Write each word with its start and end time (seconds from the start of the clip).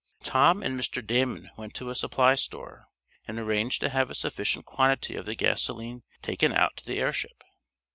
Tom 0.23 0.63
and 0.63 0.79
Mr. 0.79 1.05
Damon 1.05 1.51
went 1.57 1.75
to 1.75 1.91
a 1.91 1.93
supply 1.93 2.33
store, 2.33 2.87
and 3.27 3.37
arranged 3.37 3.81
to 3.81 3.89
have 3.89 4.09
a 4.09 4.15
sufficient 4.15 4.65
quantity 4.65 5.15
of 5.15 5.27
the 5.27 5.35
gasoline 5.35 6.01
taken 6.23 6.51
out 6.51 6.75
to 6.77 6.85
the 6.87 6.97
airship. 6.97 7.43